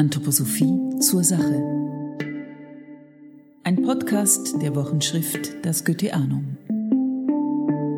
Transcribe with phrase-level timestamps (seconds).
[0.00, 1.62] Anthroposophie zur Sache.
[3.64, 6.56] Ein Podcast der Wochenschrift Das Goetheanum.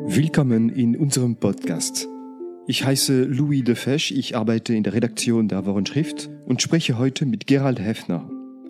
[0.08, 2.08] Willkommen in unserem Podcast.
[2.66, 7.24] Ich heiße Louis de Fesch, ich arbeite in der Redaktion der Wochenschrift und spreche heute
[7.24, 8.28] mit Gerald Heffner.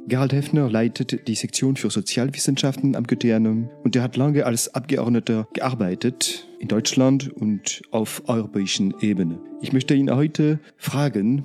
[0.09, 5.49] Gerald Heffner leitet die Sektion für Sozialwissenschaften am Goetheanum und er hat lange als Abgeordneter
[5.55, 9.39] gearbeitet in Deutschland und auf europäischen Ebene.
[9.63, 11.45] Ich möchte ihn heute fragen,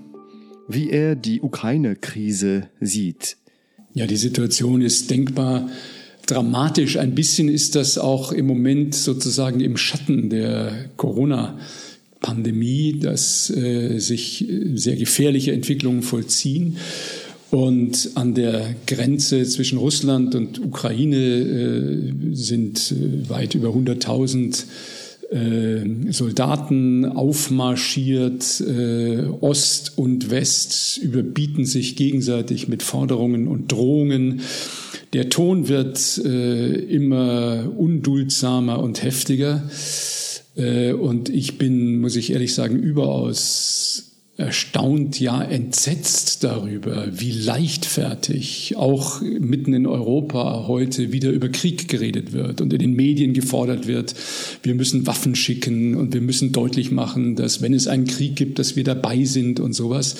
[0.67, 3.37] wie er die Ukraine-Krise sieht.
[3.93, 5.69] Ja, die Situation ist denkbar
[6.25, 6.97] dramatisch.
[6.97, 11.57] Ein bisschen ist das auch im Moment sozusagen im Schatten der Corona.
[12.19, 16.77] Pandemie, dass äh, sich sehr gefährliche Entwicklungen vollziehen.
[17.49, 24.65] Und an der Grenze zwischen Russland und Ukraine äh, sind äh, weit über 100.000
[25.29, 28.61] äh, Soldaten aufmarschiert.
[28.61, 34.41] Äh, Ost und West überbieten sich gegenseitig mit Forderungen und Drohungen.
[35.13, 39.63] Der Ton wird äh, immer unduldsamer und heftiger.
[40.55, 48.75] Äh, und ich bin, muss ich ehrlich sagen, überaus erstaunt, ja entsetzt darüber, wie leichtfertig
[48.77, 53.87] auch mitten in Europa heute wieder über Krieg geredet wird und in den Medien gefordert
[53.87, 54.13] wird,
[54.61, 58.59] wir müssen Waffen schicken und wir müssen deutlich machen, dass wenn es einen Krieg gibt,
[58.59, 60.15] dass wir dabei sind und sowas.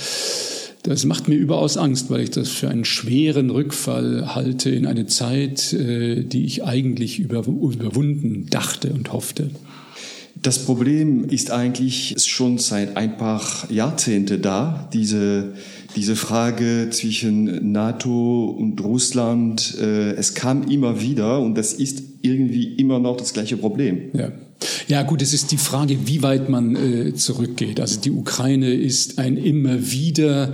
[0.82, 5.06] Das macht mir überaus Angst, weil ich das für einen schweren Rückfall halte in eine
[5.06, 9.52] Zeit, äh, die ich eigentlich überwunden dachte und hoffte.
[10.42, 15.54] Das Problem ist eigentlich schon seit ein paar Jahrzehnte da, diese,
[15.96, 19.76] diese Frage zwischen NATO und Russland.
[19.80, 24.10] Äh, es kam immer wieder und das ist irgendwie immer noch das gleiche Problem.
[24.14, 24.32] Ja.
[24.88, 27.80] Ja gut, es ist die Frage, wie weit man äh, zurückgeht.
[27.80, 30.54] Also die Ukraine ist ein immer wieder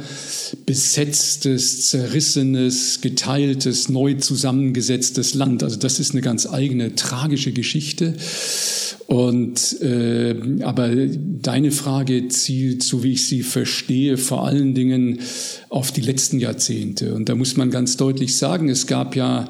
[0.65, 5.63] besetztes, zerrissenes, geteiltes, neu zusammengesetztes Land.
[5.63, 8.15] Also das ist eine ganz eigene tragische Geschichte.
[9.13, 15.19] Und äh, aber deine Frage zielt, so wie ich sie verstehe, vor allen Dingen
[15.69, 17.13] auf die letzten Jahrzehnte.
[17.13, 19.47] Und da muss man ganz deutlich sagen, es gab ja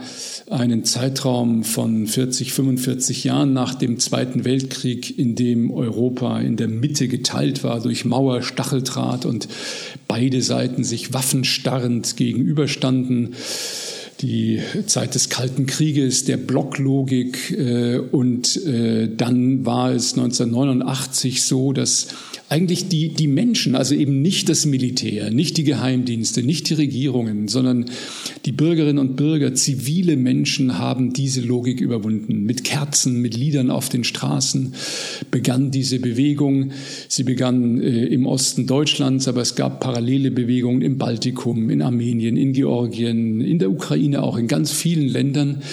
[0.49, 6.67] einen Zeitraum von 40, 45 Jahren nach dem Zweiten Weltkrieg, in dem Europa in der
[6.67, 9.47] Mitte geteilt war durch Mauer, Stacheldraht und
[10.09, 13.33] beide Seiten sich waffenstarrend gegenüberstanden
[14.23, 21.73] die Zeit des Kalten Krieges, der Blocklogik äh, und äh, dann war es 1989 so,
[21.73, 22.07] dass
[22.49, 27.47] eigentlich die, die Menschen, also eben nicht das Militär, nicht die Geheimdienste, nicht die Regierungen,
[27.47, 27.85] sondern
[28.45, 32.43] die Bürgerinnen und Bürger, zivile Menschen haben diese Logik überwunden.
[32.43, 34.75] Mit Kerzen, mit Liedern auf den Straßen
[35.31, 36.71] begann diese Bewegung.
[37.07, 42.37] Sie begann äh, im Osten Deutschlands, aber es gab parallele Bewegungen im Baltikum, in Armenien,
[42.37, 45.63] in Georgien, in der Ukraine auch, in ganz vielen Ländern.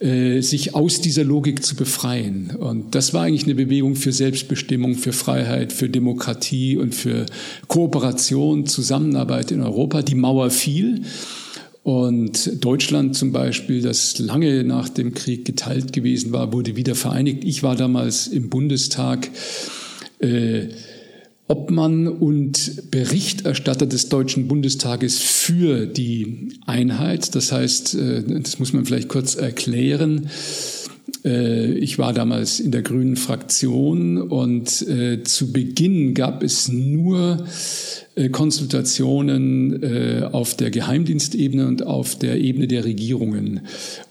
[0.00, 2.54] Äh, sich aus dieser Logik zu befreien.
[2.58, 7.24] Und das war eigentlich eine Bewegung für Selbstbestimmung, für Freiheit, für Demokratie und für
[7.68, 10.02] Kooperation, Zusammenarbeit in Europa.
[10.02, 11.02] Die Mauer fiel.
[11.82, 17.44] Und Deutschland zum Beispiel, das lange nach dem Krieg geteilt gewesen war, wurde wieder vereinigt.
[17.44, 19.30] Ich war damals im Bundestag.
[20.18, 20.66] Äh,
[21.48, 27.34] Obmann und Berichterstatter des Deutschen Bundestages für die Einheit.
[27.34, 30.28] Das heißt, äh, das muss man vielleicht kurz erklären.
[31.26, 37.44] Äh, ich war damals in der grünen Fraktion und äh, zu Beginn gab es nur
[38.14, 43.60] äh, Konsultationen äh, auf der Geheimdienstebene und auf der Ebene der Regierungen.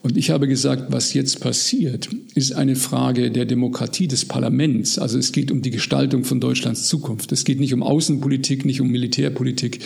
[0.04, 5.00] Und ich habe gesagt, was jetzt passiert, ist eine Frage der Demokratie des Parlaments.
[5.00, 7.32] Also es geht um die Gestaltung von Deutschlands Zukunft.
[7.32, 9.80] Es geht nicht um Außenpolitik, nicht um Militärpolitik.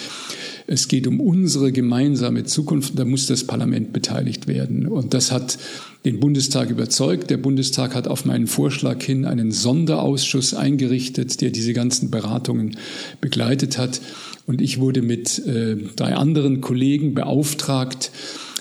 [0.72, 3.00] Es geht um unsere gemeinsame Zukunft.
[3.00, 4.86] Da muss das Parlament beteiligt werden.
[4.86, 5.58] Und das hat
[6.06, 7.32] den Bundestag überzeugt.
[7.32, 12.78] Der Bundestag hat auf meinen Vorschlag hin einen Sonderausschuss eingerichtet, der diese ganzen Beratungen
[13.20, 14.00] begleitet hat.
[14.46, 18.12] Und ich wurde mit äh, drei anderen Kollegen beauftragt,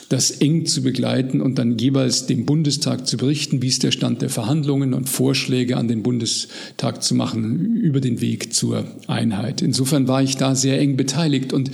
[0.08, 4.22] das eng zu begleiten und dann jeweils dem Bundestag zu berichten, wie ist der Stand
[4.22, 9.60] der Verhandlungen und Vorschläge an den Bundestag zu machen über den Weg zur Einheit.
[9.60, 11.70] Insofern war ich da sehr eng beteiligt und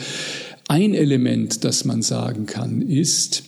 [0.66, 3.44] ein Element, das man sagen kann, ist,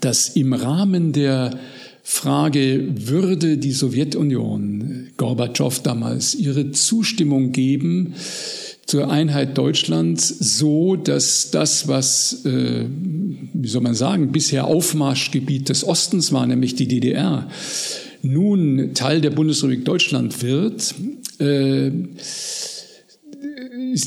[0.00, 1.58] dass im Rahmen der
[2.06, 8.14] Frage, würde die Sowjetunion, Gorbatschow damals, ihre Zustimmung geben
[8.86, 12.86] zur Einheit Deutschlands, so dass das, was, äh,
[13.52, 17.48] wie soll man sagen, bisher Aufmarschgebiet des Ostens war, nämlich die DDR,
[18.22, 20.94] nun Teil der Bundesrepublik Deutschland wird,
[21.38, 21.90] äh,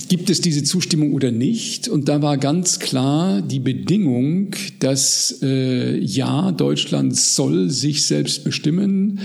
[0.09, 1.87] gibt es diese Zustimmung oder nicht?
[1.87, 9.19] Und da war ganz klar die Bedingung, dass äh, ja, Deutschland soll sich selbst bestimmen,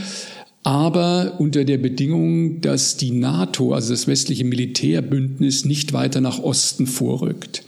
[0.63, 6.87] aber unter der Bedingung, dass die NATO, also das westliche Militärbündnis, nicht weiter nach Osten
[6.87, 7.65] vorrückt.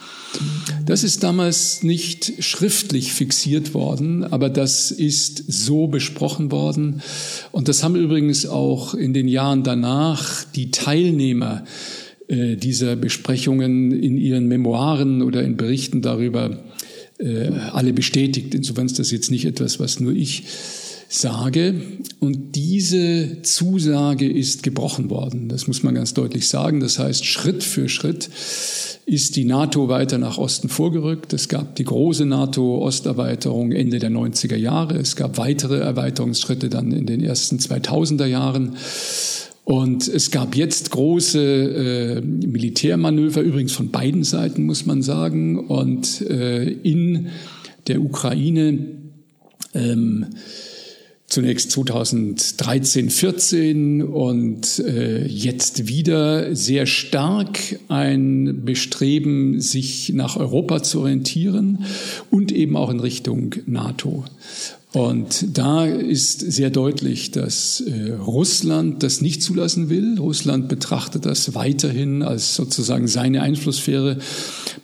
[0.87, 7.03] Das ist damals nicht schriftlich fixiert worden, aber das ist so besprochen worden.
[7.53, 11.65] Und das haben übrigens auch in den Jahren danach die Teilnehmer
[12.29, 16.65] äh, dieser Besprechungen in ihren Memoiren oder in Berichten darüber
[17.19, 18.55] äh, alle bestätigt.
[18.55, 20.45] Insofern ist das jetzt nicht etwas, was nur ich
[21.15, 21.75] sage.
[22.21, 25.49] Und diese Zusage ist gebrochen worden.
[25.49, 26.81] Das muss man ganz deutlich sagen.
[26.81, 28.29] Das heißt, Schritt für Schritt
[29.07, 31.33] ist die NATO weiter nach Osten vorgerückt.
[31.33, 34.97] Es gab die große NATO-Osterweiterung Ende der 90er Jahre.
[34.97, 38.77] Es gab weitere Erweiterungsschritte dann in den ersten 2000er Jahren.
[39.65, 45.59] Und es gab jetzt große äh, Militärmanöver, übrigens von beiden Seiten, muss man sagen.
[45.59, 47.29] Und äh, in
[47.87, 48.79] der Ukraine
[49.75, 50.27] ähm,
[51.35, 57.59] zunächst 2013, 14 und äh, jetzt wieder sehr stark
[57.89, 61.87] ein Bestreben, sich nach Europa zu orientieren
[62.31, 64.25] und eben auch in Richtung NATO.
[64.95, 70.21] Und da ist sehr deutlich, dass äh, Russland das nicht zulassen will.
[70.21, 74.19] Russland betrachtet das weiterhin als sozusagen seine Einflusssphäre.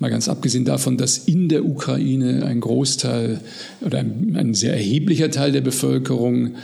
[0.00, 3.40] Mal ganz abgesehen davon, dass in der Ukraine ein Großteil
[3.82, 6.56] oder ein, sehr erheblicher Teil der Bevölkerung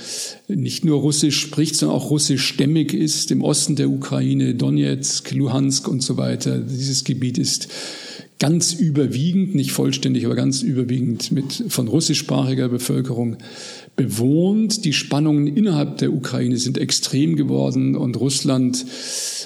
[0.48, 3.30] nicht nur Russisch spricht, sondern auch russischstämmig ist.
[3.30, 6.58] Im Osten der Ukraine, Donetsk, Luhansk und so weiter.
[6.58, 7.68] Dieses Gebiet ist
[8.38, 13.38] ganz überwiegend, nicht vollständig, aber ganz überwiegend mit von russischsprachiger Bevölkerung
[13.96, 14.84] bewohnt.
[14.84, 18.84] Die Spannungen innerhalb der Ukraine sind extrem geworden und Russland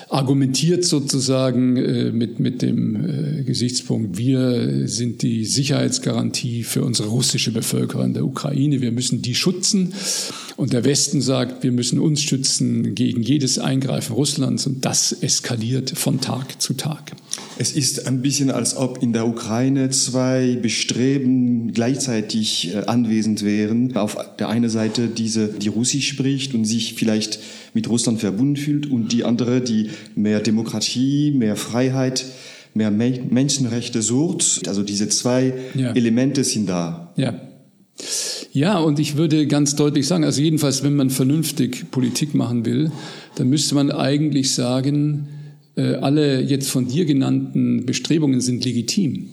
[0.08, 2.96] argumentiert sozusagen äh, mit, mit dem
[3.38, 9.22] äh, Gesichtspunkt, wir sind die Sicherheitsgarantie für unsere russische Bevölkerung in der Ukraine, wir müssen
[9.22, 9.94] die schützen.
[10.56, 15.90] Und der Westen sagt, wir müssen uns schützen gegen jedes Eingreifen Russlands und das eskaliert
[15.90, 17.12] von Tag zu Tag.
[17.56, 23.94] Es ist ein bisschen, als ob in der Ukraine zwei Bestreben gleichzeitig äh, anwesend wären.
[23.96, 27.40] Auf der einen Seite diese, die Russisch spricht und sich vielleicht
[27.74, 32.24] mit Russland verbunden fühlt und die andere, die mehr Demokratie, mehr Freiheit,
[32.72, 34.66] mehr Menschenrechte sucht.
[34.66, 35.92] Also diese zwei ja.
[35.92, 37.12] Elemente sind da.
[37.16, 37.38] Ja.
[38.52, 42.90] Ja, und ich würde ganz deutlich sagen, also jedenfalls, wenn man vernünftig Politik machen will,
[43.36, 45.28] dann müsste man eigentlich sagen,
[45.76, 49.30] alle jetzt von dir genannten Bestrebungen sind legitim.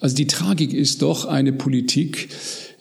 [0.00, 2.28] Also die Tragik ist doch eine Politik,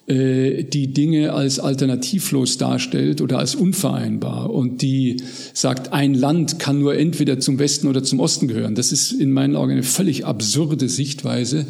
[0.08, 5.18] äh, die Dinge als alternativlos darstellt oder als unvereinbar und die
[5.54, 8.74] sagt, ein Land kann nur entweder zum Westen oder zum Osten gehören.
[8.74, 11.68] Das ist in meinen Augen eine völlig absurde Sichtweise,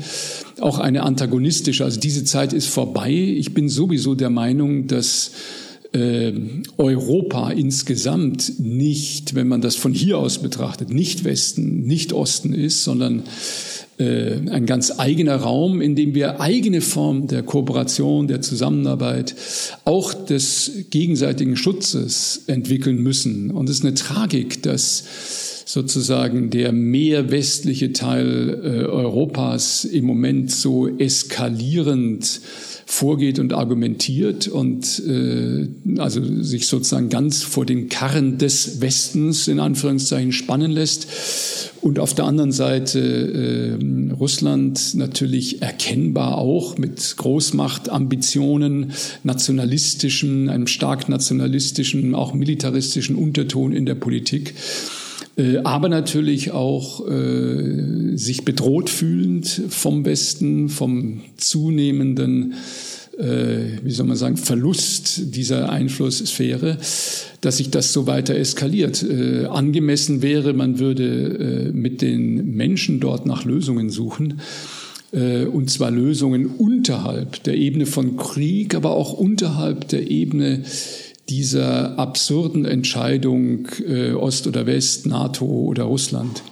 [0.61, 1.83] auch eine antagonistische.
[1.83, 3.11] Also diese Zeit ist vorbei.
[3.11, 5.31] Ich bin sowieso der Meinung, dass
[5.93, 6.33] äh,
[6.77, 12.83] Europa insgesamt nicht, wenn man das von hier aus betrachtet, nicht Westen, nicht Osten ist,
[12.83, 13.23] sondern
[13.97, 19.35] äh, ein ganz eigener Raum, in dem wir eigene Formen der Kooperation, der Zusammenarbeit,
[19.85, 23.51] auch des gegenseitigen Schutzes entwickeln müssen.
[23.51, 25.03] Und es ist eine Tragik, dass
[25.65, 32.41] sozusagen der mehr westliche Teil äh, Europas im Moment so eskalierend
[32.91, 35.65] vorgeht und argumentiert und äh,
[35.97, 41.07] also sich sozusagen ganz vor den Karren des Westens in Anführungszeichen spannen lässt
[41.79, 42.99] und auf der anderen Seite
[43.79, 48.91] äh, Russland natürlich erkennbar auch mit Großmachtambitionen,
[49.23, 54.53] nationalistischen, einem stark nationalistischen, auch militaristischen Unterton in der Politik.
[55.37, 57.11] Äh, aber natürlich auch äh,
[58.13, 62.53] sich bedroht fühlend vom Westen, vom zunehmenden,
[63.17, 66.77] äh, wie soll man sagen, Verlust dieser Einflusssphäre,
[67.41, 69.03] dass sich das so weiter eskaliert.
[69.03, 74.41] Äh, angemessen wäre, man würde äh, mit den Menschen dort nach Lösungen suchen
[75.11, 80.63] äh, und zwar Lösungen unterhalb der Ebene von Krieg, aber auch unterhalb der Ebene
[81.29, 86.43] dieser absurden Entscheidung äh, Ost oder West, NATO oder Russland?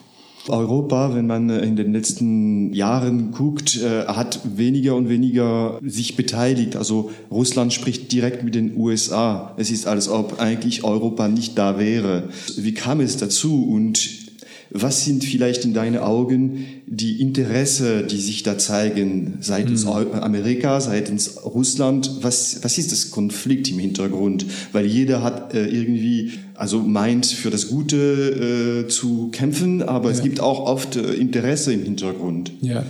[0.49, 6.15] Europa, wenn man äh, in den letzten Jahren guckt, äh, hat weniger und weniger sich
[6.15, 6.75] beteiligt.
[6.75, 9.53] Also Russland spricht direkt mit den USA.
[9.57, 12.29] Es ist, als ob eigentlich Europa nicht da wäre.
[12.57, 14.29] Wie kam es dazu und
[14.71, 20.13] was sind vielleicht in deinen Augen die Interesse, die sich da zeigen, seitens mhm.
[20.13, 22.09] Amerika, seitens Russland?
[22.21, 24.45] Was, was ist das Konflikt im Hintergrund?
[24.71, 30.15] Weil jeder hat äh, irgendwie also meint für das Gute äh, zu kämpfen, aber ja.
[30.15, 32.51] es gibt auch oft äh, Interesse im Hintergrund.
[32.59, 32.83] Ja,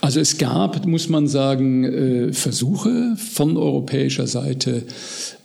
[0.00, 4.84] also es gab, muss man sagen, äh, Versuche von europäischer Seite,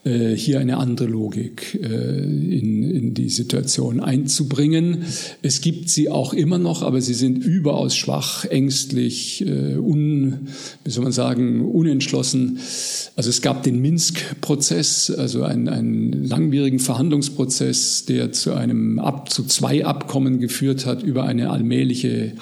[0.05, 5.05] äh, hier eine andere Logik äh, in, in die Situation einzubringen.
[5.41, 10.47] Es gibt sie auch immer noch, aber sie sind überaus schwach, ängstlich, äh, un,
[10.83, 12.59] wie soll man sagen, unentschlossen.
[13.15, 19.43] Also es gab den Minsk-Prozess, also einen, einen langwierigen Verhandlungsprozess, der zu einem Ab, zu
[19.43, 22.33] zwei Abkommen geführt hat über eine allmähliche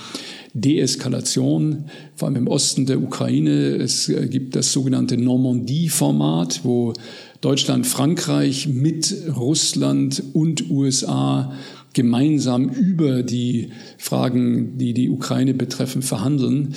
[0.54, 3.76] Deeskalation, vor allem im Osten der Ukraine.
[3.76, 6.94] Es gibt das sogenannte Normandie-Format, wo
[7.42, 11.54] Deutschland, Frankreich mit Russland und USA
[11.94, 16.74] gemeinsam über die Fragen, die die Ukraine betreffen, verhandeln.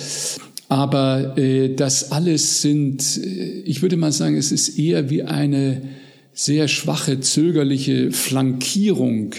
[0.67, 5.81] Aber äh, das alles sind, äh, ich würde mal sagen, es ist eher wie eine
[6.33, 9.31] sehr schwache, zögerliche Flankierung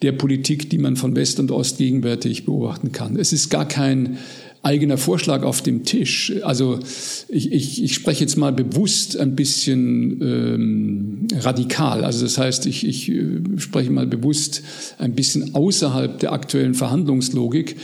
[0.00, 3.16] der Politik, die man von West und Ost gegenwärtig beobachten kann.
[3.16, 4.16] Es ist gar kein
[4.62, 6.32] eigener Vorschlag auf dem Tisch.
[6.42, 6.80] Also
[7.28, 12.04] ich, ich, ich spreche jetzt mal bewusst ein bisschen ähm, radikal.
[12.04, 14.62] Also das heißt, ich, ich äh, spreche mal bewusst
[14.98, 17.76] ein bisschen außerhalb der aktuellen Verhandlungslogik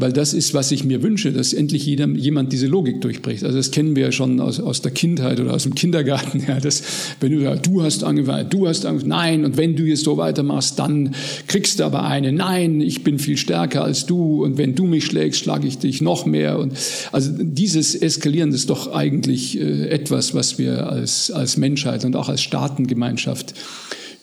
[0.00, 3.42] weil das ist, was ich mir wünsche, dass endlich jeder, jemand diese Logik durchbricht.
[3.42, 6.38] Also das kennen wir ja schon aus, aus der Kindheit oder aus dem Kindergarten.
[6.48, 6.82] Ja, dass,
[7.20, 10.16] wenn du sagst, du hast angefangen, du hast angefangen, nein, und wenn du jetzt so
[10.16, 11.14] weitermachst, dann
[11.46, 15.04] kriegst du aber eine, nein, ich bin viel stärker als du und wenn du mich
[15.04, 16.58] schlägst, schlage ich dich noch mehr.
[16.58, 16.74] Und
[17.10, 22.28] also dieses Eskalieren ist doch eigentlich äh, etwas, was wir als, als Menschheit und auch
[22.28, 23.54] als Staatengemeinschaft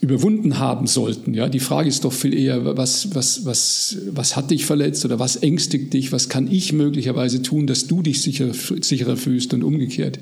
[0.06, 1.34] überwunden haben sollten.
[1.34, 5.18] Ja, die Frage ist doch viel eher, was, was, was, was hat dich verletzt oder
[5.18, 6.12] was ängstigt dich?
[6.12, 10.20] Was kann ich möglicherweise tun, dass du dich sicher, sicherer fühlst und umgekehrt?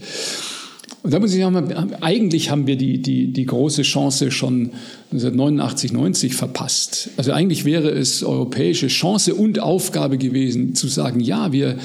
[1.03, 4.71] Und da muss ich sagen, eigentlich haben wir die, die, die große Chance schon
[5.11, 7.09] 1989, 90 verpasst.
[7.17, 11.77] Also eigentlich wäre es europäische Chance und Aufgabe gewesen, zu sagen, ja, wir,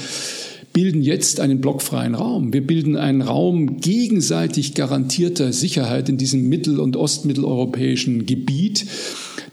[0.79, 2.53] bilden jetzt einen blockfreien Raum.
[2.53, 8.85] Wir bilden einen Raum gegenseitig garantierter Sicherheit in diesem mittel- und ostmitteleuropäischen Gebiet,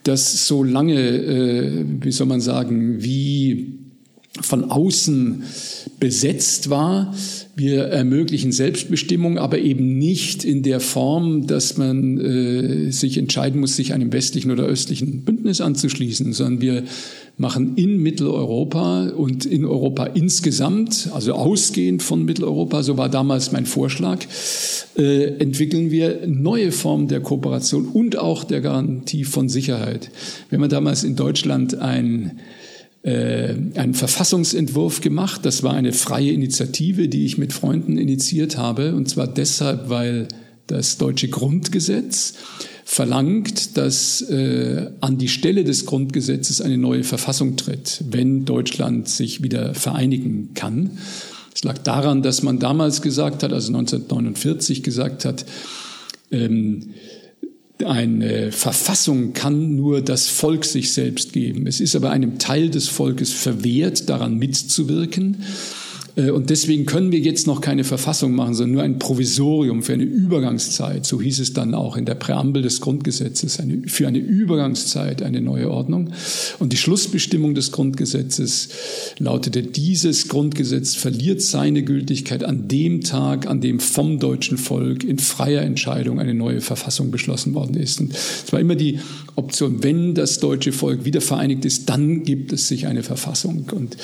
[0.05, 3.86] das so lange, äh, wie soll man sagen, wie
[4.41, 5.45] von außen
[5.99, 7.15] besetzt war.
[7.55, 13.77] Wir ermöglichen Selbstbestimmung, aber eben nicht in der Form, dass man äh, sich entscheiden muss,
[13.77, 16.85] sich einem westlichen oder östlichen Bündnis anzuschließen, sondern wir
[17.39, 23.67] machen in Mitteleuropa und in Europa insgesamt, also ausgehend von Mitteleuropa, so war damals mein
[23.67, 24.25] Vorschlag,
[24.97, 30.11] äh, entwickeln wir neue Formen der Kooperation und auch der Garantie von Sicherheit.
[30.49, 32.39] Wir haben damals in Deutschland ein
[33.07, 35.43] äh, einen Verfassungsentwurf gemacht.
[35.45, 38.97] Das war eine freie Initiative, die ich mit Freunden initiiert habe.
[38.97, 40.27] Und zwar deshalb, weil
[40.67, 42.35] das deutsche Grundgesetz
[42.85, 49.41] verlangt, dass äh, an die Stelle des Grundgesetzes eine neue Verfassung tritt, wenn Deutschland sich
[49.41, 50.99] wieder vereinigen kann.
[51.55, 55.47] Es lag daran, dass man damals gesagt hat, also 1949 gesagt hat,
[56.33, 56.91] ähm,
[57.85, 61.67] eine Verfassung kann nur das Volk sich selbst geben.
[61.67, 65.43] Es ist aber einem Teil des Volkes verwehrt, daran mitzuwirken.
[66.17, 69.93] Äh, und deswegen können wir jetzt noch keine Verfassung machen, sondern nur ein Provisorium für
[69.93, 71.07] eine Übergangszeit.
[71.07, 75.41] So hieß es dann auch in der Präambel des Grundgesetzes, eine, für eine Übergangszeit eine
[75.41, 76.11] neue Ordnung.
[76.59, 78.69] Und die Schlussbestimmung des Grundgesetzes
[79.19, 85.19] lautete, dieses Grundgesetz verliert seine Gültigkeit an dem Tag, an dem vom deutschen Volk in
[85.19, 88.01] freier Entscheidung eine neue Verfassung beschlossen worden ist.
[88.01, 88.99] Und es war immer die
[89.37, 93.67] Option, wenn das deutsche Volk wieder vereinigt ist, dann gibt es sich eine Verfassung.
[93.73, 93.97] Und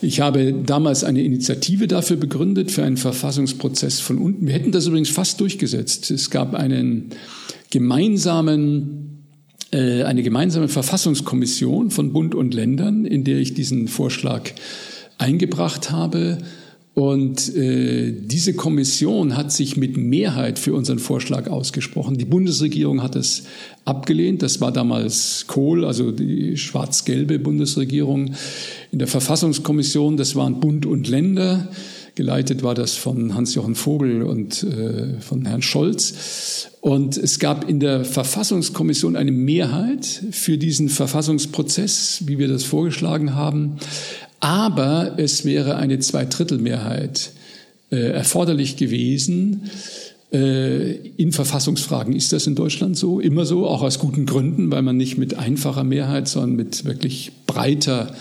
[0.00, 1.39] ich habe damals eine Initiative
[1.88, 4.46] dafür begründet, für einen Verfassungsprozess von unten.
[4.46, 6.10] Wir hätten das übrigens fast durchgesetzt.
[6.10, 7.10] Es gab einen
[7.70, 9.10] gemeinsamen
[9.72, 14.50] äh, eine gemeinsame Verfassungskommission von Bund und Ländern, in der ich diesen Vorschlag
[15.18, 16.38] eingebracht habe.
[16.94, 22.18] Und äh, diese Kommission hat sich mit Mehrheit für unseren Vorschlag ausgesprochen.
[22.18, 23.44] Die Bundesregierung hat es
[23.84, 24.42] abgelehnt.
[24.42, 28.32] Das war damals Kohl, also die schwarz-gelbe Bundesregierung.
[28.90, 31.68] In der Verfassungskommission, das waren Bund und Länder.
[32.16, 36.68] Geleitet war das von Hans-Jochen Vogel und äh, von Herrn Scholz.
[36.80, 43.34] Und es gab in der Verfassungskommission eine Mehrheit für diesen Verfassungsprozess, wie wir das vorgeschlagen
[43.36, 43.76] haben.
[44.40, 47.32] Aber es wäre eine Zweidrittelmehrheit
[47.90, 49.70] äh, erforderlich gewesen.
[50.32, 54.82] Äh, in Verfassungsfragen ist das in Deutschland so, immer so, auch aus guten Gründen, weil
[54.82, 58.14] man nicht mit einfacher Mehrheit, sondern mit wirklich breiter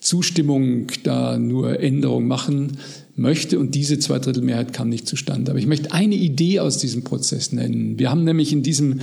[0.00, 2.78] Zustimmung da nur Änderungen machen
[3.16, 5.52] möchte und diese Zweidrittelmehrheit kam nicht zustande.
[5.52, 7.98] Aber ich möchte eine Idee aus diesem Prozess nennen.
[7.98, 9.00] Wir haben nämlich in diesem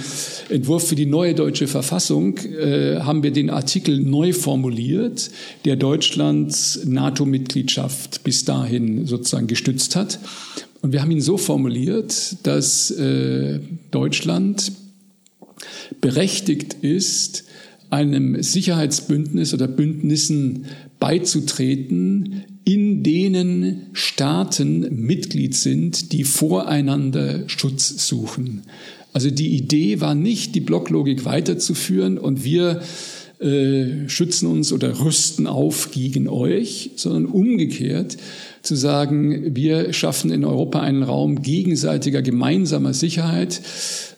[0.49, 5.31] Entwurf für die neue deutsche Verfassung äh, haben wir den Artikel neu formuliert,
[5.63, 10.19] der Deutschlands NATO-Mitgliedschaft bis dahin sozusagen gestützt hat.
[10.81, 13.59] Und wir haben ihn so formuliert, dass äh,
[13.91, 14.73] Deutschland
[16.01, 17.45] berechtigt ist,
[17.91, 20.65] einem Sicherheitsbündnis oder Bündnissen
[20.99, 28.63] beizutreten, in denen Staaten Mitglied sind, die voreinander Schutz suchen.
[29.13, 32.81] Also die Idee war nicht, die Blocklogik weiterzuführen und wir
[33.39, 38.17] äh, schützen uns oder rüsten auf gegen euch, sondern umgekehrt
[38.61, 43.61] zu sagen, wir schaffen in Europa einen Raum gegenseitiger gemeinsamer Sicherheit,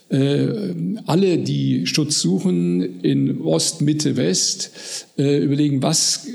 [0.10, 0.74] äh,
[1.06, 4.72] alle, die Schutz suchen in Ost, Mitte, West,
[5.18, 6.28] äh, überlegen, was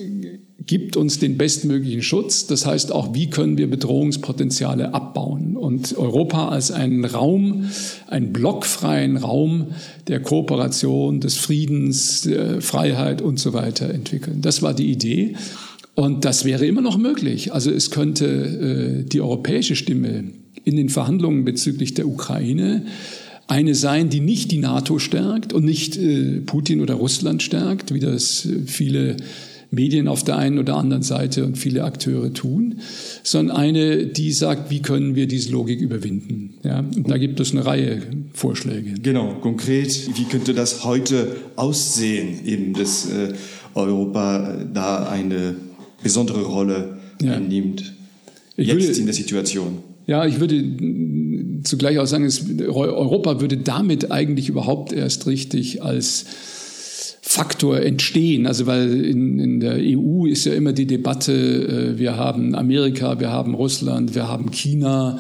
[0.68, 2.46] gibt uns den bestmöglichen Schutz.
[2.46, 7.64] Das heißt auch, wie können wir Bedrohungspotenziale abbauen und Europa als einen Raum,
[8.06, 9.68] einen blockfreien Raum
[10.06, 14.42] der Kooperation, des Friedens, der Freiheit und so weiter entwickeln.
[14.42, 15.34] Das war die Idee.
[15.94, 17.52] Und das wäre immer noch möglich.
[17.52, 20.25] Also es könnte äh, die europäische Stimme
[20.64, 22.84] in den Verhandlungen bezüglich der Ukraine
[23.48, 28.00] eine sein, die nicht die NATO stärkt und nicht äh, Putin oder Russland stärkt, wie
[28.00, 29.16] das viele
[29.70, 32.80] Medien auf der einen oder anderen Seite und viele Akteure tun,
[33.22, 36.54] sondern eine, die sagt, wie können wir diese Logik überwinden.
[36.64, 38.94] Ja, und da gibt es eine Reihe Vorschläge.
[39.02, 43.34] Genau, konkret, wie könnte das heute aussehen, eben dass äh,
[43.75, 45.56] Europa da eine
[46.02, 47.32] besondere Rolle ja.
[47.32, 47.94] einnimmt,
[48.56, 49.78] jetzt würde, in der Situation?
[50.06, 50.64] Ja, ich würde
[51.64, 56.25] zugleich auch sagen, es, Europa würde damit eigentlich überhaupt erst richtig als
[57.20, 58.46] Faktor entstehen.
[58.46, 63.20] Also weil in, in der EU ist ja immer die Debatte, äh, wir haben Amerika,
[63.20, 65.18] wir haben Russland, wir haben China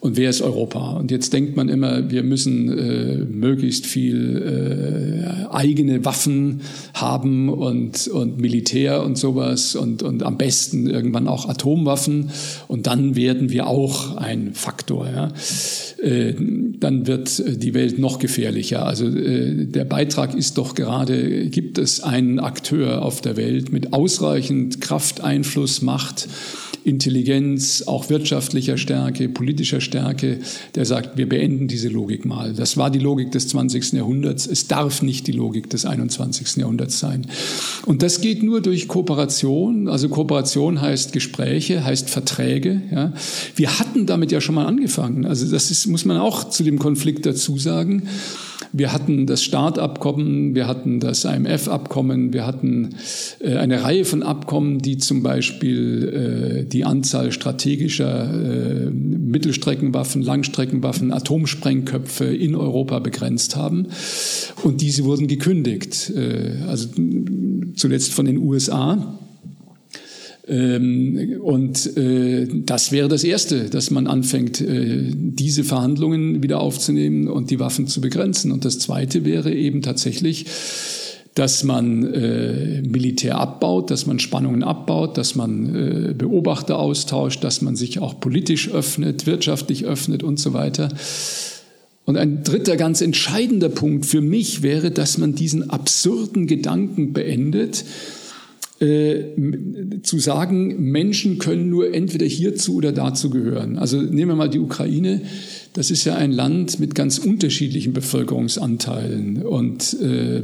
[0.00, 0.96] und wer ist Europa?
[0.96, 6.62] Und jetzt denkt man immer, wir müssen äh, möglichst viel äh, eigene Waffen
[6.94, 12.30] haben und, und Militär und sowas und, und am besten irgendwann auch Atomwaffen
[12.68, 15.08] und dann werden wir auch ein Faktor.
[15.08, 15.32] Ja?
[16.02, 16.34] Äh,
[16.80, 18.84] dann wird die Welt noch gefährlicher.
[18.84, 23.92] Also äh, der Beitrag ist doch gerade gibt es einen Akteur auf der Welt mit
[23.92, 26.28] ausreichend Kraft, Einfluss, Macht,
[26.84, 30.40] Intelligenz, auch wirtschaftlicher Stärke, politischer Stärke,
[30.74, 32.52] der sagt, wir beenden diese Logik mal.
[32.52, 33.94] Das war die Logik des 20.
[33.94, 34.46] Jahrhunderts.
[34.46, 36.56] Es darf nicht die Logik des 21.
[36.56, 37.26] Jahrhunderts sein.
[37.86, 39.88] Und das geht nur durch Kooperation.
[39.88, 42.82] Also Kooperation heißt Gespräche, heißt Verträge.
[42.92, 43.14] Ja.
[43.56, 45.24] Wir hatten damit ja schon mal angefangen.
[45.24, 48.08] Also das ist, muss man auch zu dem Konflikt dazu sagen.
[48.76, 52.96] Wir hatten das Startabkommen, wir hatten das IMF-Abkommen, wir hatten
[53.38, 61.12] äh, eine Reihe von Abkommen, die zum Beispiel äh, die Anzahl strategischer äh, Mittelstreckenwaffen, Langstreckenwaffen,
[61.12, 63.86] Atomsprengköpfe in Europa begrenzt haben.
[64.64, 66.88] Und diese wurden gekündigt, äh, also
[67.76, 69.20] zuletzt von den USA.
[70.46, 77.28] Ähm, und äh, das wäre das Erste, dass man anfängt, äh, diese Verhandlungen wieder aufzunehmen
[77.28, 78.52] und die Waffen zu begrenzen.
[78.52, 80.46] Und das Zweite wäre eben tatsächlich,
[81.34, 87.60] dass man äh, Militär abbaut, dass man Spannungen abbaut, dass man äh, Beobachter austauscht, dass
[87.60, 90.90] man sich auch politisch öffnet, wirtschaftlich öffnet und so weiter.
[92.04, 97.84] Und ein dritter ganz entscheidender Punkt für mich wäre, dass man diesen absurden Gedanken beendet,
[98.80, 103.78] äh, zu sagen, Menschen können nur entweder hierzu oder dazu gehören.
[103.78, 105.22] Also nehmen wir mal die Ukraine.
[105.74, 109.42] Das ist ja ein Land mit ganz unterschiedlichen Bevölkerungsanteilen.
[109.42, 110.40] Und äh,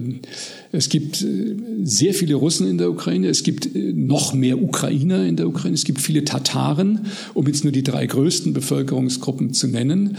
[0.73, 5.25] es gibt äh, sehr viele Russen in der Ukraine, es gibt äh, noch mehr Ukrainer
[5.25, 9.69] in der Ukraine, es gibt viele Tataren, um jetzt nur die drei größten Bevölkerungsgruppen zu
[9.69, 10.17] nennen.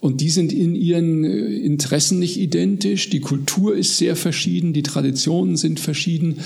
[0.00, 4.82] Und die sind in ihren äh, Interessen nicht identisch, die Kultur ist sehr verschieden, die
[4.82, 6.36] Traditionen sind verschieden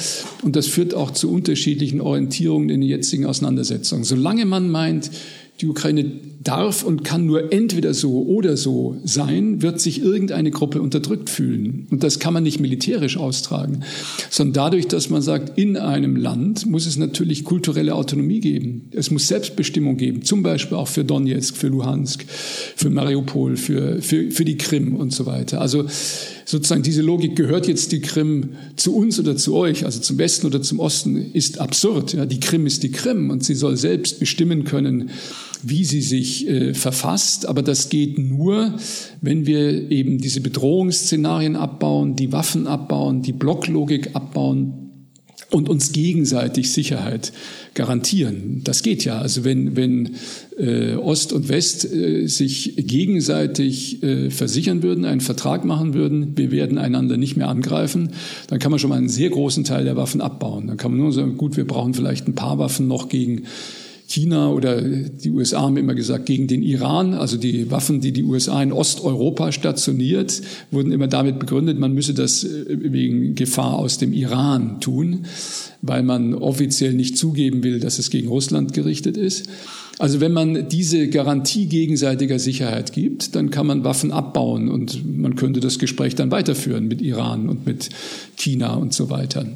[0.43, 4.03] und das führt auch zu unterschiedlichen Orientierungen in den jetzigen Auseinandersetzungen.
[4.03, 5.13] Solange man meint,
[5.61, 6.11] die Ukraine
[6.43, 11.87] darf und kann nur entweder so oder so sein, wird sich irgendeine Gruppe unterdrückt fühlen.
[11.91, 13.81] Und das kann man nicht militärisch austragen,
[14.31, 18.89] sondern dadurch, dass man sagt, in einem Land muss es natürlich kulturelle Autonomie geben.
[18.93, 22.25] Es muss Selbstbestimmung geben, zum Beispiel auch für Donetsk, für Luhansk,
[22.75, 25.61] für Mariupol, für, für, für die Krim und so weiter.
[25.61, 25.85] Also
[26.51, 30.47] sozusagen diese Logik, gehört jetzt die Krim zu uns oder zu euch, also zum Westen
[30.47, 32.13] oder zum Osten, ist absurd.
[32.15, 35.11] Ja, die Krim ist die Krim und sie soll selbst bestimmen können,
[35.63, 37.47] wie sie sich äh, verfasst.
[37.47, 38.75] Aber das geht nur,
[39.21, 44.90] wenn wir eben diese Bedrohungsszenarien abbauen, die Waffen abbauen, die Blocklogik abbauen
[45.51, 47.33] und uns gegenseitig Sicherheit
[47.75, 48.63] garantieren.
[48.65, 49.19] Das geht ja.
[49.19, 50.17] Also wenn, wenn
[50.59, 56.51] äh, Ost und West äh, sich gegenseitig äh, versichern würden, einen Vertrag machen würden, wir
[56.51, 58.11] werden einander nicht mehr angreifen,
[58.49, 60.67] dann kann man schon mal einen sehr großen Teil der Waffen abbauen.
[60.67, 63.45] Dann kann man nur sagen, gut, wir brauchen vielleicht ein paar Waffen noch gegen
[64.11, 68.25] China oder die USA haben immer gesagt, gegen den Iran, also die Waffen, die die
[68.25, 70.43] USA in Osteuropa stationiert,
[70.73, 75.27] wurden immer damit begründet, man müsse das äh, wegen Gefahr aus dem Iran tun,
[75.81, 79.49] weil man offiziell nicht zugeben will, dass es gegen Russland gerichtet ist.
[80.01, 85.37] Also wenn man diese Garantie gegenseitiger Sicherheit gibt, dann kann man Waffen abbauen und man
[85.37, 87.91] könnte das Gespräch dann weiterführen mit Iran und mit
[88.37, 89.47] China und so weiter.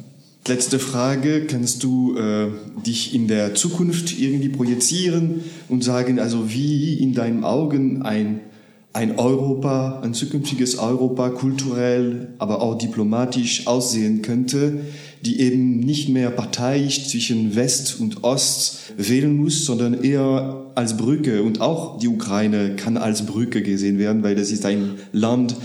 [0.47, 2.49] Letzte Frage, kannst du äh,
[2.85, 8.41] dich in der Zukunft irgendwie projizieren und sagen, also wie in deinen Augen ein,
[8.93, 14.81] ein Europa, ein zukünftiges Europa kulturell, aber auch diplomatisch aussehen könnte,
[15.23, 21.41] die eben nicht mehr parteiisch zwischen West und Ost wählen muss, sondern eher als Brücke.
[21.41, 25.55] Und auch die Ukraine kann als Brücke gesehen werden, weil das ist ein Land,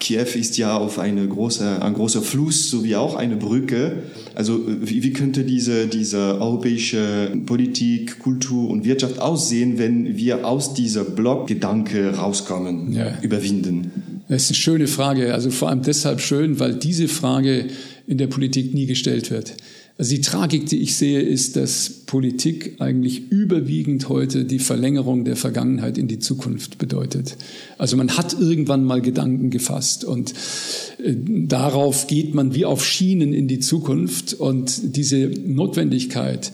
[0.00, 4.02] Kiew ist ja auf eine große, ein großer Fluss sowie auch eine Brücke.
[4.34, 10.74] Also wie, wie könnte diese, diese europäische Politik, Kultur und Wirtschaft aussehen, wenn wir aus
[10.74, 13.18] dieser Blockgedanke rauskommen, ja.
[13.20, 14.22] überwinden?
[14.28, 15.34] Das ist eine schöne Frage.
[15.34, 17.66] Also vor allem deshalb schön, weil diese Frage
[18.06, 19.54] in der Politik nie gestellt wird.
[20.00, 25.36] Also die Tragik, die ich sehe, ist, dass Politik eigentlich überwiegend heute die Verlängerung der
[25.36, 27.36] Vergangenheit in die Zukunft bedeutet.
[27.76, 30.32] Also man hat irgendwann mal Gedanken gefasst und
[31.04, 36.50] äh, darauf geht man wie auf Schienen in die Zukunft und diese Notwendigkeit,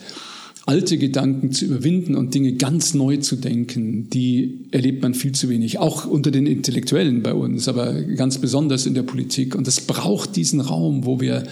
[0.66, 5.48] alte Gedanken zu überwinden und Dinge ganz neu zu denken, die erlebt man viel zu
[5.48, 5.78] wenig.
[5.78, 9.54] Auch unter den Intellektuellen bei uns, aber ganz besonders in der Politik.
[9.54, 11.44] Und es braucht diesen Raum, wo wir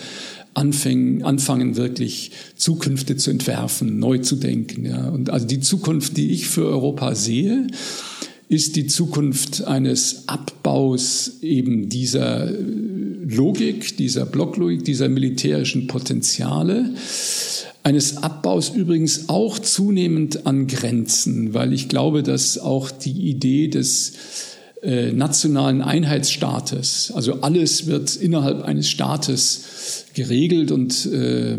[0.55, 4.87] anfangen, anfangen wirklich Zukünfte zu entwerfen, neu zu denken.
[4.87, 5.09] Ja.
[5.09, 7.67] Und also die Zukunft, die ich für Europa sehe,
[8.49, 16.91] ist die Zukunft eines Abbaus eben dieser Logik, dieser Blocklogik, dieser militärischen Potenziale,
[17.83, 24.13] eines Abbaus übrigens auch zunehmend an Grenzen, weil ich glaube, dass auch die Idee des
[24.83, 27.13] äh, nationalen Einheitsstaates.
[27.15, 29.65] Also alles wird innerhalb eines Staates
[30.15, 31.57] geregelt und äh,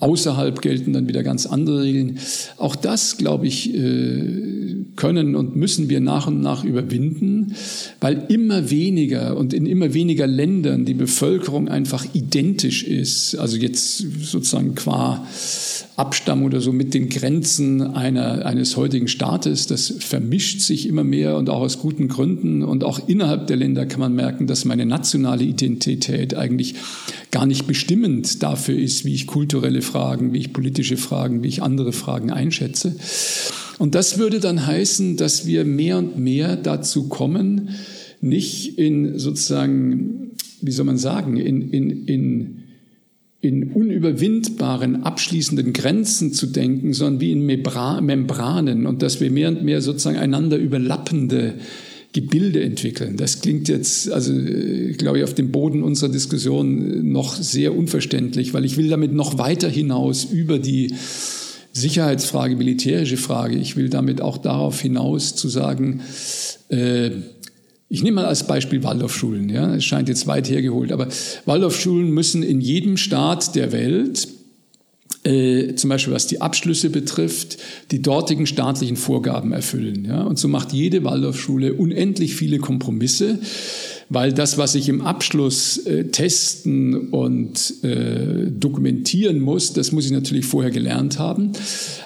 [0.00, 2.18] außerhalb gelten dann wieder ganz andere Regeln.
[2.56, 7.54] Auch das, glaube ich, äh, können und müssen wir nach und nach überwinden,
[8.00, 13.36] weil immer weniger und in immer weniger Ländern die Bevölkerung einfach identisch ist.
[13.36, 15.26] Also jetzt sozusagen qua
[15.96, 19.66] Abstammung oder so mit den Grenzen einer, eines heutigen Staates.
[19.66, 22.62] Das vermischt sich immer mehr und auch aus guten Gründen.
[22.62, 26.76] Und auch innerhalb der Länder kann man merken, dass meine nationale Identität eigentlich
[27.30, 31.62] gar nicht bestimmend dafür ist, wie ich kulturelle Fragen, wie ich politische Fragen, wie ich
[31.62, 32.96] andere Fragen einschätze.
[33.78, 37.70] Und das würde dann heißen, dass wir mehr und mehr dazu kommen,
[38.20, 42.58] nicht in sozusagen, wie soll man sagen, in, in, in
[43.40, 49.62] in unüberwindbaren, abschließenden Grenzen zu denken, sondern wie in Membranen und dass wir mehr und
[49.62, 51.54] mehr sozusagen einander überlappende
[52.12, 53.16] Gebilde entwickeln.
[53.16, 54.32] Das klingt jetzt, also
[54.96, 59.38] glaube ich, auf dem Boden unserer Diskussion noch sehr unverständlich, weil ich will damit noch
[59.38, 60.94] weiter hinaus über die
[61.72, 63.56] Sicherheitsfrage, militärische Frage.
[63.56, 66.00] Ich will damit auch darauf hinaus zu sagen,
[66.70, 67.10] äh,
[67.90, 69.48] ich nehme mal als Beispiel Waldorfschulen.
[69.48, 71.08] Ja, es scheint jetzt weit hergeholt, aber
[71.46, 74.28] Waldorfschulen müssen in jedem Staat der Welt
[75.24, 77.58] äh, zum Beispiel was die Abschlüsse betrifft,
[77.90, 80.04] die dortigen staatlichen Vorgaben erfüllen.
[80.04, 80.22] Ja?
[80.22, 83.38] Und so macht jede Waldorfschule unendlich viele Kompromisse,
[84.10, 90.12] weil das, was ich im Abschluss äh, testen und äh, dokumentieren muss, das muss ich
[90.12, 91.52] natürlich vorher gelernt haben.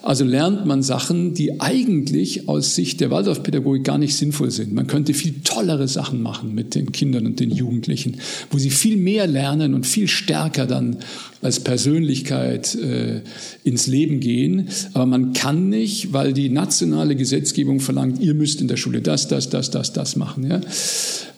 [0.03, 4.73] Also lernt man Sachen, die eigentlich aus Sicht der Waldorfpädagogik gar nicht sinnvoll sind.
[4.73, 8.17] Man könnte viel tollere Sachen machen mit den Kindern und den Jugendlichen,
[8.51, 10.97] wo sie viel mehr lernen und viel stärker dann
[11.41, 13.21] als Persönlichkeit äh,
[13.63, 14.69] ins Leben gehen.
[14.93, 19.29] Aber man kann nicht, weil die nationale Gesetzgebung verlangt, ihr müsst in der Schule das,
[19.29, 20.49] das, das, das, das machen.
[20.49, 20.61] Ja?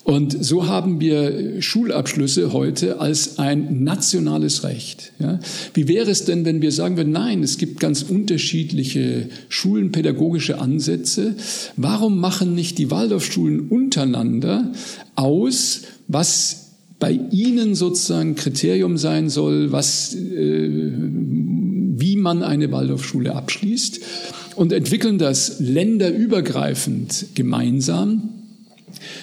[0.05, 5.13] Und so haben wir Schulabschlüsse heute als ein nationales Recht.
[5.19, 5.41] Ja?
[5.73, 11.37] Wie wäre es denn, wenn wir sagen würden, nein, es gibt ganz unterschiedliche schulenpädagogische Ansätze.
[11.79, 14.73] Warum machen nicht die Waldorfschulen untereinander
[15.15, 24.01] aus, was bei Ihnen sozusagen Kriterium sein soll, was, äh, wie man eine Waldorfschule abschließt
[24.57, 28.44] und entwickeln das länderübergreifend gemeinsam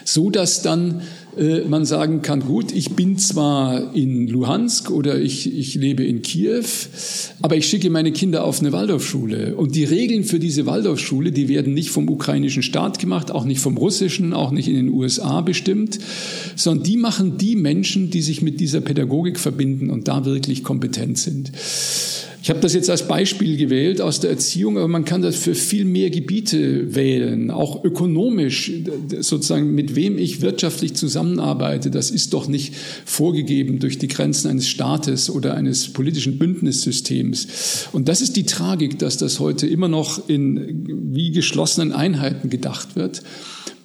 [0.06, 1.02] so dass dann
[1.38, 6.22] äh, man sagen kann, gut, ich bin zwar in Luhansk oder ich, ich lebe in
[6.22, 6.65] Kiew,
[7.41, 9.56] aber ich schicke meine Kinder auf eine Waldorfschule.
[9.56, 13.62] Und die Regeln für diese Waldorfschule, die werden nicht vom ukrainischen Staat gemacht, auch nicht
[13.62, 16.00] vom russischen, auch nicht in den USA bestimmt,
[16.56, 21.17] sondern die machen die Menschen, die sich mit dieser Pädagogik verbinden und da wirklich kompetent
[21.17, 21.52] sind.
[22.43, 25.54] Ich habe das jetzt als Beispiel gewählt aus der Erziehung, aber man kann das für
[25.54, 28.71] viel mehr Gebiete wählen, auch ökonomisch,
[29.19, 31.91] sozusagen mit wem ich wirtschaftlich zusammenarbeite.
[31.91, 32.73] Das ist doch nicht
[33.06, 37.88] vorgegeben durch die Grenzen eines Staates oder eines politischen Bündnissystems.
[37.91, 42.95] Und das ist die Tragik, dass das heute immer noch in wie geschlossenen Einheiten gedacht
[42.95, 43.21] wird.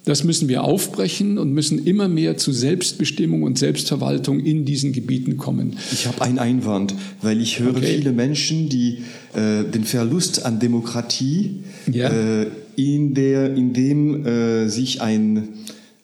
[0.07, 5.35] Das müssen wir aufbrechen und müssen immer mehr zu Selbstbestimmung und Selbstverwaltung in diesen Gebieten
[5.35, 5.75] kommen.
[5.91, 7.97] Ich habe einen Einwand, weil ich höre okay.
[7.97, 8.99] viele Menschen, die
[9.35, 12.09] äh, den Verlust an Demokratie, ja.
[12.09, 15.49] äh, in, der, in dem äh, sich ein,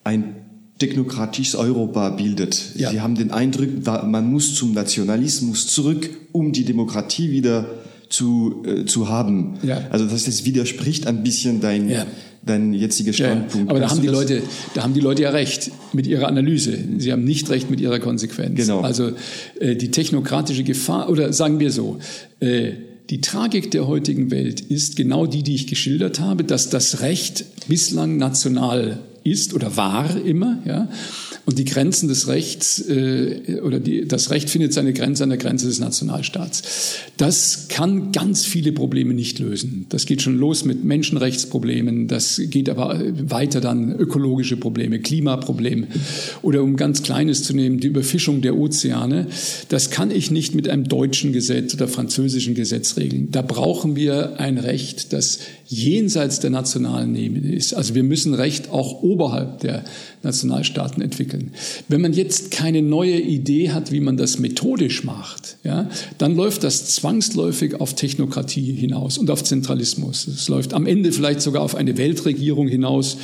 [0.04, 0.36] ein
[0.80, 2.76] technokratisches Europa bildet.
[2.76, 2.92] Ja.
[2.92, 7.70] Sie haben den Eindruck, man muss zum Nationalismus zurück, um die Demokratie wieder
[8.10, 9.60] zu, äh, zu haben.
[9.64, 9.88] Ja.
[9.92, 12.06] Also das, das widerspricht ein bisschen dein, ja
[12.46, 13.68] dein jetziger Standpunkt.
[13.68, 14.42] Ja, aber da haben die Leute,
[14.74, 16.78] da haben die Leute ja recht mit ihrer Analyse.
[16.98, 18.60] Sie haben nicht recht mit ihrer Konsequenz.
[18.60, 18.82] Genau.
[18.82, 19.12] Also
[19.60, 22.00] äh, die technokratische Gefahr oder sagen wir so.
[22.40, 22.74] Äh,
[23.10, 27.46] die Tragik der heutigen Welt ist genau die, die ich geschildert habe, dass das Recht
[27.68, 30.90] bislang national ist oder war immer, ja,
[31.46, 35.38] und die Grenzen des Rechts äh, oder die, das Recht findet seine Grenze an der
[35.38, 36.64] Grenze des Nationalstaats.
[37.18, 39.86] Das kann ganz viele Probleme nicht lösen.
[39.90, 45.88] Das geht schon los mit Menschenrechtsproblemen, das geht aber weiter dann ökologische Probleme, Klimaprobleme
[46.42, 49.28] oder um ganz Kleines zu nehmen, die Überfischung der Ozeane.
[49.68, 53.30] Das kann ich nicht mit einem deutschen Gesetz oder französischen Gesetz regeln.
[53.32, 55.40] Da brauchen wir ein Recht, das
[55.74, 57.74] jenseits der nationalen Ebene ist.
[57.74, 59.84] Also wir müssen Recht auch oberhalb der
[60.22, 61.52] Nationalstaaten entwickeln.
[61.88, 66.64] Wenn man jetzt keine neue Idee hat, wie man das methodisch macht, ja, dann läuft
[66.64, 70.28] das zwangsläufig auf Technokratie hinaus und auf Zentralismus.
[70.28, 73.18] Es läuft am Ende vielleicht sogar auf eine Weltregierung hinaus,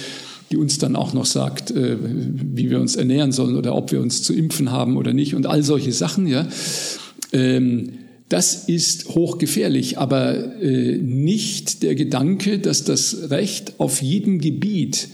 [0.52, 4.02] die uns dann auch noch sagt, äh, wie wir uns ernähren sollen oder ob wir
[4.02, 6.26] uns zu impfen haben oder nicht und all solche Sachen.
[6.26, 6.48] Ja.
[7.32, 7.99] Ähm,
[8.30, 15.10] das ist hochgefährlich, aber äh, nicht der Gedanke, dass das Recht auf jedem Gebiet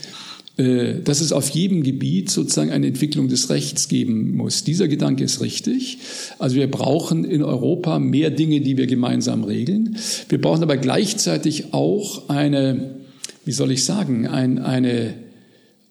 [0.57, 4.63] äh, dass es auf jedem Gebiet sozusagen eine Entwicklung des Rechts geben muss.
[4.63, 5.97] Dieser Gedanke ist richtig.
[6.39, 9.97] Also wir brauchen in Europa mehr Dinge, die wir gemeinsam regeln.
[10.29, 12.95] Wir brauchen aber gleichzeitig auch eine,
[13.43, 15.15] wie soll ich sagen, ein, eine,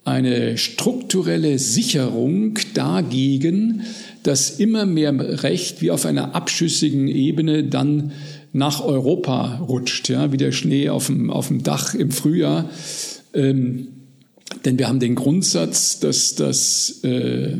[0.04, 3.82] eine strukturelle Sicherung dagegen,
[4.22, 8.12] dass immer mehr Recht wie auf einer abschüssigen Ebene dann
[8.52, 12.70] nach Europa rutscht, ja, wie der Schnee auf dem, auf dem Dach im Frühjahr.
[13.32, 13.88] Ähm,
[14.64, 17.56] denn wir haben den Grundsatz, dass das, äh,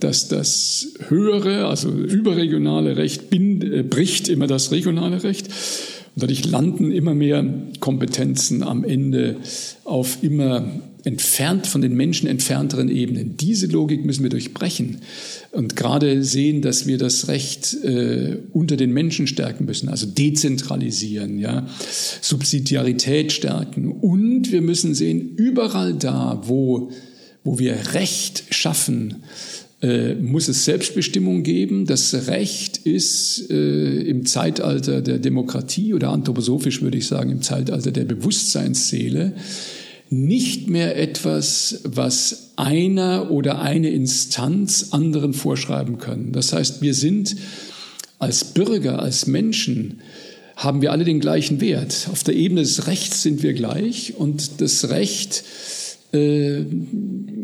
[0.00, 5.48] dass das höhere, also überregionale Recht bind, äh, bricht immer das regionale Recht.
[5.48, 7.44] Und dadurch landen immer mehr
[7.80, 9.36] Kompetenzen am Ende
[9.84, 10.64] auf immer
[11.06, 13.36] entfernt von den Menschen entfernteren Ebenen.
[13.36, 14.98] Diese Logik müssen wir durchbrechen
[15.52, 21.38] und gerade sehen, dass wir das Recht äh, unter den Menschen stärken müssen, also dezentralisieren,
[21.38, 21.68] ja,
[22.20, 26.90] Subsidiarität stärken und wir müssen sehen, überall da, wo
[27.44, 29.22] wo wir Recht schaffen,
[29.80, 31.86] äh, muss es Selbstbestimmung geben.
[31.86, 37.92] Das Recht ist äh, im Zeitalter der Demokratie oder anthroposophisch würde ich sagen, im Zeitalter
[37.92, 39.34] der Bewusstseinsseele
[40.08, 46.32] nicht mehr etwas, was einer oder eine Instanz anderen vorschreiben können.
[46.32, 47.36] Das heißt, wir sind
[48.18, 50.00] als Bürger, als Menschen,
[50.54, 52.08] haben wir alle den gleichen Wert.
[52.10, 55.44] Auf der Ebene des Rechts sind wir gleich und das Recht
[56.12, 56.64] äh,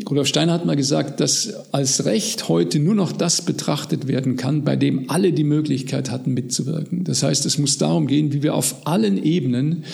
[0.09, 4.65] Rudolf Steiner hat mal gesagt, dass als Recht heute nur noch das betrachtet werden kann,
[4.65, 7.05] bei dem alle die Möglichkeit hatten, mitzuwirken.
[7.05, 9.85] Das heißt, es muss darum gehen, wie wir auf allen Ebenen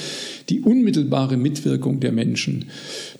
[0.48, 2.66] die unmittelbare Mitwirkung der Menschen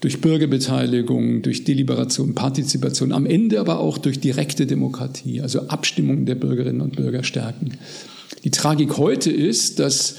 [0.01, 6.37] durch Bürgerbeteiligung, durch Deliberation, Partizipation, am Ende aber auch durch direkte Demokratie, also Abstimmung der
[6.37, 7.73] Bürgerinnen und Bürger stärken.
[8.45, 10.17] Die Tragik heute ist, dass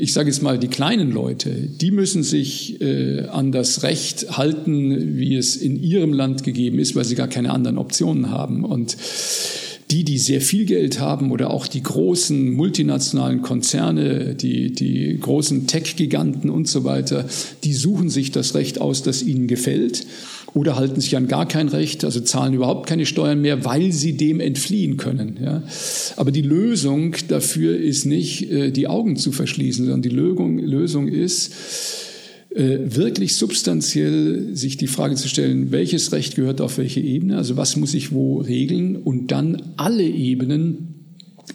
[0.00, 5.18] ich sage jetzt mal, die kleinen Leute, die müssen sich äh, an das Recht halten,
[5.18, 8.64] wie es in ihrem Land gegeben ist, weil sie gar keine anderen Optionen haben.
[8.64, 8.96] Und
[9.90, 15.66] die, die sehr viel Geld haben oder auch die großen multinationalen Konzerne, die, die großen
[15.66, 17.24] Tech-Giganten und so weiter,
[17.64, 20.06] die suchen sich das Recht aus, das ihnen gefällt
[20.54, 24.16] oder halten sich an gar kein Recht, also zahlen überhaupt keine Steuern mehr, weil sie
[24.16, 25.38] dem entfliehen können.
[25.42, 25.62] Ja.
[26.16, 31.52] Aber die Lösung dafür ist nicht, äh, die Augen zu verschließen, sondern die Lösung, ist,
[32.58, 37.76] wirklich substanziell sich die Frage zu stellen, welches Recht gehört auf welche Ebene, also was
[37.76, 40.98] muss ich wo regeln und dann alle Ebenen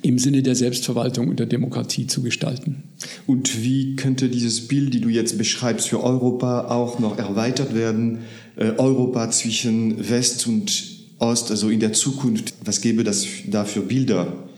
[0.01, 2.83] im Sinne der Selbstverwaltung und der Demokratie zu gestalten.
[3.27, 8.19] Und wie könnte dieses Bild, die du jetzt beschreibst, für Europa auch noch erweitert werden?
[8.55, 10.83] Äh, Europa zwischen West und
[11.19, 14.49] Ost, also in der Zukunft, was gäbe das da für Bilder?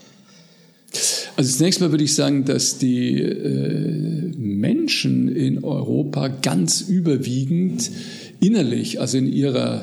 [1.38, 7.91] Also zunächst mal würde ich sagen, dass die äh, Menschen in Europa ganz überwiegend
[8.39, 9.82] innerlich, also in ihrer,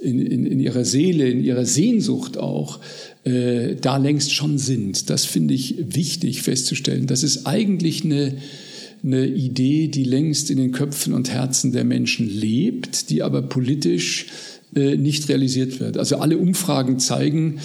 [0.00, 2.80] in, in, in ihrer Seele, in ihrer Sehnsucht auch,
[3.24, 5.10] äh, da längst schon sind.
[5.10, 7.06] Das finde ich wichtig festzustellen.
[7.06, 8.38] Das ist eigentlich eine,
[9.04, 14.26] eine Idee, die längst in den Köpfen und Herzen der Menschen lebt, die aber politisch
[14.78, 15.96] nicht realisiert wird.
[15.96, 17.60] Also alle Umfragen zeigen,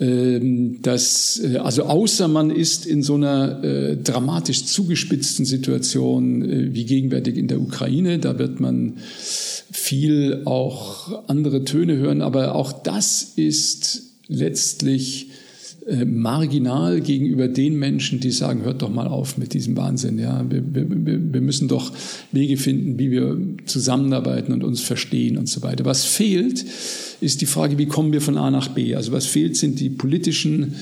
[0.00, 6.84] ähm, dass, äh, also außer man ist in so einer äh, dramatisch zugespitzten Situation wie
[6.84, 8.94] gegenwärtig in der Ukraine, da wird man
[9.70, 15.31] viel auch andere Töne hören, aber auch das ist letztlich äh,
[16.06, 20.18] marginal gegenüber den Menschen, die sagen, hört doch mal auf mit diesem Wahnsinn.
[20.18, 20.86] Ja, wir, wir,
[21.32, 21.92] wir müssen doch
[22.30, 25.84] Wege finden, wie wir zusammenarbeiten und uns verstehen und so weiter.
[25.84, 26.64] Was fehlt,
[27.20, 28.94] ist die Frage, wie kommen wir von A nach B?
[28.94, 30.74] Also was fehlt, sind die politischen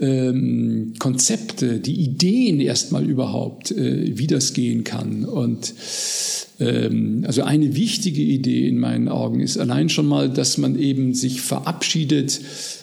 [0.00, 5.24] ähm, Konzepte, die Ideen erstmal überhaupt, äh, wie das gehen kann.
[5.24, 5.74] Und
[6.58, 11.14] ähm, also eine wichtige Idee in meinen Augen ist allein schon mal, dass man eben
[11.14, 12.40] sich verabschiedet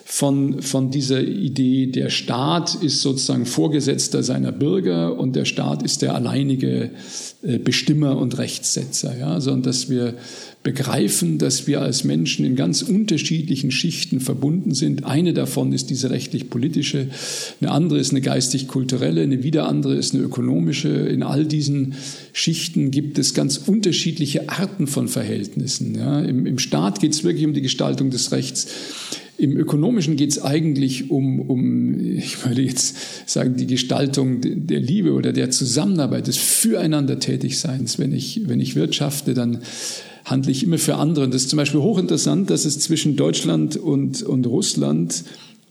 [0.10, 6.02] von, von dieser Idee, der Staat ist sozusagen Vorgesetzter seiner Bürger und der Staat ist
[6.02, 6.92] der alleinige
[7.44, 10.14] äh, Bestimmer und Rechtssetzer, ja, sondern dass wir
[10.68, 15.06] begreifen, dass wir als Menschen in ganz unterschiedlichen Schichten verbunden sind.
[15.06, 17.08] Eine davon ist diese rechtlich-politische,
[17.62, 20.90] eine andere ist eine geistig-kulturelle, eine wieder andere ist eine ökonomische.
[20.90, 21.96] In all diesen
[22.34, 25.96] Schichten gibt es ganz unterschiedliche Arten von Verhältnissen.
[25.96, 26.20] Ja.
[26.20, 28.68] Im, Im Staat geht es wirklich um die Gestaltung des Rechts.
[29.38, 35.14] Im Ökonomischen geht es eigentlich um, um, ich würde jetzt sagen, die Gestaltung der Liebe
[35.14, 38.00] oder der Zusammenarbeit, des Füreinander Tätigseins.
[38.00, 39.60] Wenn ich, wenn ich wirtschafte, dann
[40.30, 41.26] handle ich immer für andere.
[41.26, 45.24] Und das ist zum Beispiel hochinteressant, dass es zwischen Deutschland und, und Russland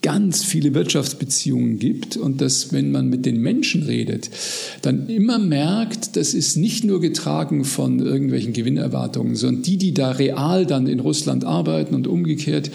[0.02, 4.30] ganz viele Wirtschaftsbeziehungen gibt und dass, wenn man mit den Menschen redet,
[4.82, 10.12] dann immer merkt, das ist nicht nur getragen von irgendwelchen Gewinnerwartungen, sondern die, die da
[10.12, 12.70] real dann in Russland arbeiten und umgekehrt,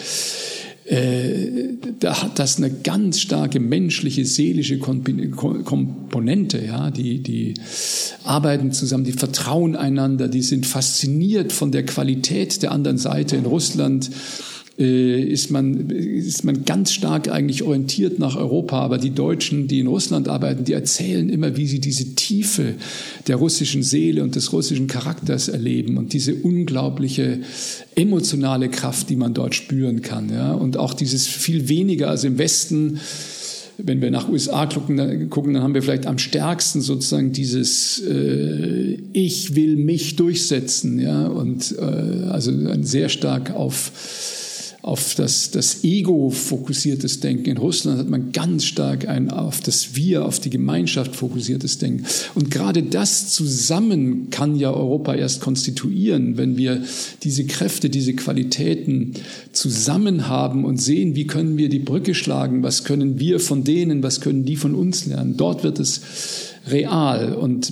[0.92, 6.66] da hat das eine ganz starke menschliche, seelische Komponente.
[6.66, 7.54] Ja, die, die
[8.26, 13.46] arbeiten zusammen, die vertrauen einander, die sind fasziniert von der Qualität der anderen Seite in
[13.46, 18.80] Russland äh, ist man, ist man ganz stark eigentlich orientiert nach Europa.
[18.80, 22.76] Aber die Deutschen, die in Russland arbeiten, die erzählen immer, wie sie diese Tiefe
[23.28, 27.40] der russischen Seele und des russischen Charakters erleben und diese unglaubliche
[27.96, 30.30] emotionale Kraft, die man dort spüren kann.
[30.30, 30.54] Ja?
[30.54, 33.00] Und auch dieses viel weniger, also im Westen,
[33.78, 38.00] wenn wir nach USA gucken, dann, gucken, dann haben wir vielleicht am stärksten sozusagen dieses
[38.00, 41.82] äh, Ich will mich durchsetzen, ja, und äh,
[42.30, 43.92] also sehr stark auf
[44.82, 47.46] auf das, das Ego fokussiertes Denken.
[47.46, 52.06] In Russland hat man ganz stark ein auf das Wir, auf die Gemeinschaft fokussiertes Denken.
[52.34, 56.84] Und gerade das zusammen kann ja Europa erst konstituieren, wenn wir
[57.22, 59.14] diese Kräfte, diese Qualitäten
[59.52, 64.02] zusammen haben und sehen, wie können wir die Brücke schlagen, was können wir von denen,
[64.02, 65.38] was können die von uns lernen.
[65.38, 66.02] Dort wird es
[66.68, 67.72] real und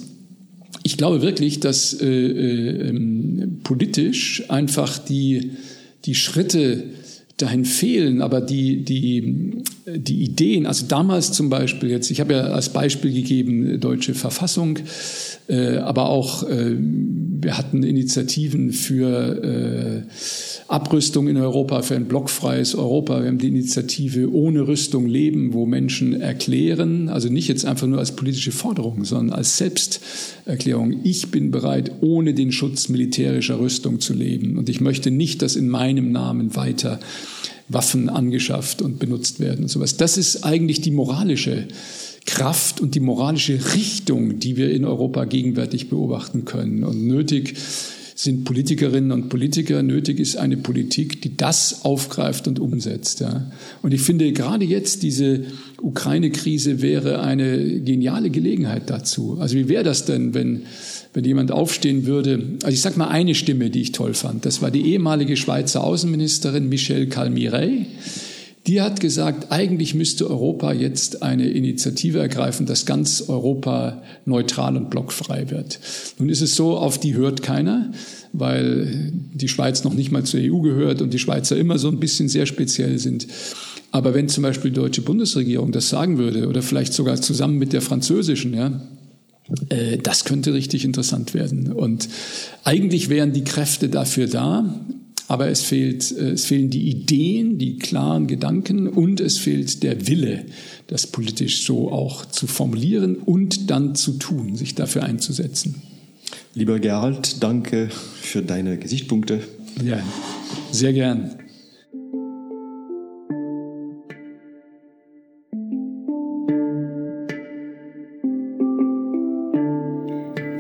[0.83, 5.51] ich glaube wirklich, dass äh, äh, politisch einfach die,
[6.05, 6.83] die Schritte
[7.41, 12.41] dahin fehlen, aber die, die, die Ideen, also damals zum Beispiel jetzt, ich habe ja
[12.41, 14.79] als Beispiel gegeben, deutsche Verfassung,
[15.47, 16.75] äh, aber auch äh,
[17.41, 20.01] wir hatten Initiativen für äh,
[20.67, 23.21] Abrüstung in Europa, für ein blockfreies Europa.
[23.21, 27.99] Wir haben die Initiative Ohne Rüstung leben, wo Menschen erklären, also nicht jetzt einfach nur
[27.99, 34.13] als politische Forderung, sondern als Selbsterklärung, ich bin bereit, ohne den Schutz militärischer Rüstung zu
[34.13, 34.57] leben.
[34.57, 36.99] Und ich möchte nicht, dass in meinem Namen weiter
[37.69, 39.95] Waffen angeschafft und benutzt werden und sowas.
[39.95, 41.67] Das ist eigentlich die moralische
[42.25, 46.83] Kraft und die moralische Richtung, die wir in Europa gegenwärtig beobachten können.
[46.83, 47.55] Und nötig
[48.19, 53.21] sind Politikerinnen und Politiker, nötig ist eine Politik, die das aufgreift und umsetzt.
[53.21, 53.49] Ja.
[53.81, 55.45] Und ich finde, gerade jetzt diese
[55.81, 59.37] Ukraine-Krise wäre eine geniale Gelegenheit dazu.
[59.39, 60.63] Also wie wäre das denn, wenn,
[61.13, 62.57] wenn jemand aufstehen würde?
[62.63, 64.45] Also ich sage mal eine Stimme, die ich toll fand.
[64.45, 67.85] Das war die ehemalige Schweizer Außenministerin Michelle Calmiret
[68.67, 74.89] Die hat gesagt, eigentlich müsste Europa jetzt eine Initiative ergreifen, dass ganz Europa neutral und
[74.89, 75.79] blockfrei wird.
[76.19, 77.91] Nun ist es so, auf die hört keiner,
[78.33, 81.99] weil die Schweiz noch nicht mal zur EU gehört und die Schweizer immer so ein
[81.99, 83.27] bisschen sehr speziell sind.
[83.91, 87.73] Aber wenn zum Beispiel die deutsche Bundesregierung das sagen würde oder vielleicht sogar zusammen mit
[87.73, 88.81] der französischen, ja,
[89.69, 91.71] äh, das könnte richtig interessant werden.
[91.71, 92.07] Und
[92.63, 94.79] eigentlich wären die Kräfte dafür da,
[95.29, 100.07] aber es, fehlt, äh, es fehlen die Ideen, die klaren Gedanken und es fehlt der
[100.07, 100.45] Wille,
[100.87, 105.83] das politisch so auch zu formulieren und dann zu tun, sich dafür einzusetzen.
[106.55, 107.89] Lieber Gerald, danke
[108.21, 109.41] für deine Gesichtspunkte.
[109.85, 110.01] Ja,
[110.71, 111.35] sehr gern.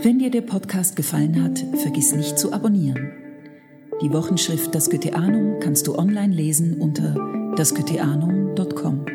[0.01, 3.28] Wenn dir der Podcast gefallen hat, vergiss nicht zu abonnieren.
[4.01, 7.15] Die Wochenschrift Das Goetheanum kannst du online lesen unter
[7.57, 9.08] dasgoetheanum.com.